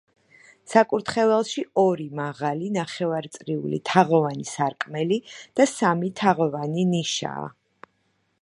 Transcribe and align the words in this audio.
საკურთხეველში 0.71 1.63
ორი, 1.81 2.07
მაღალი, 2.21 2.71
ნახევარწრიულ 2.79 3.77
თაღოვანი 3.91 4.49
სარკმელი 4.53 5.21
და 5.61 5.71
სამი, 5.77 6.13
თაღოვანი 6.23 6.91
ნიშაა. 6.97 7.51